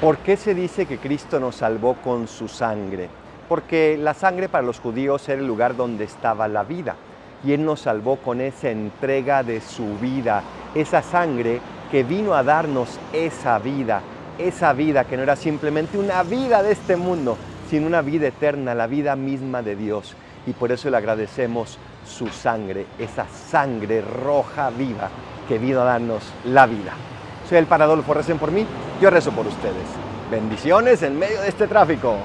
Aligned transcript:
¿Por 0.00 0.18
qué 0.18 0.36
se 0.36 0.54
dice 0.54 0.84
que 0.84 0.98
Cristo 0.98 1.40
nos 1.40 1.56
salvó 1.56 1.94
con 1.94 2.28
su 2.28 2.48
sangre? 2.48 3.08
Porque 3.48 3.96
la 3.98 4.12
sangre 4.12 4.46
para 4.46 4.62
los 4.66 4.78
judíos 4.78 5.26
era 5.26 5.40
el 5.40 5.46
lugar 5.46 5.74
donde 5.74 6.04
estaba 6.04 6.48
la 6.48 6.64
vida. 6.64 6.96
Y 7.42 7.52
Él 7.52 7.64
nos 7.64 7.80
salvó 7.80 8.16
con 8.16 8.42
esa 8.42 8.68
entrega 8.68 9.42
de 9.42 9.62
su 9.62 9.96
vida, 9.96 10.42
esa 10.74 11.00
sangre 11.00 11.60
que 11.90 12.04
vino 12.04 12.34
a 12.34 12.42
darnos 12.42 13.00
esa 13.14 13.58
vida, 13.58 14.02
esa 14.36 14.74
vida 14.74 15.04
que 15.04 15.16
no 15.16 15.22
era 15.22 15.34
simplemente 15.34 15.96
una 15.96 16.22
vida 16.22 16.62
de 16.62 16.72
este 16.72 16.96
mundo, 16.96 17.38
sino 17.70 17.86
una 17.86 18.02
vida 18.02 18.26
eterna, 18.26 18.74
la 18.74 18.86
vida 18.86 19.16
misma 19.16 19.62
de 19.62 19.76
Dios. 19.76 20.14
Y 20.46 20.52
por 20.52 20.72
eso 20.72 20.90
le 20.90 20.98
agradecemos 20.98 21.78
su 22.06 22.28
sangre, 22.28 22.84
esa 22.98 23.26
sangre 23.28 24.02
roja 24.02 24.68
viva 24.68 25.08
que 25.48 25.58
vino 25.58 25.80
a 25.80 25.84
darnos 25.84 26.22
la 26.44 26.66
vida. 26.66 26.92
Soy 27.48 27.58
el 27.58 27.66
Paradolfo, 27.66 28.12
recen 28.12 28.38
por 28.38 28.50
mí, 28.50 28.66
yo 29.00 29.08
rezo 29.08 29.30
por 29.30 29.46
ustedes. 29.46 29.86
Bendiciones 30.30 31.02
en 31.02 31.16
medio 31.16 31.40
de 31.40 31.48
este 31.48 31.68
tráfico. 31.68 32.16